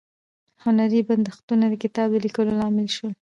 هنري 0.63 1.01
بندښتونه 1.09 1.65
د 1.69 1.73
کتاب 1.83 2.07
د 2.13 2.15
لیکلو 2.25 2.51
لامل 2.59 2.87
شول. 2.95 3.11